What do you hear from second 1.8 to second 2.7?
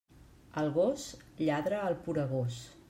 al poregós.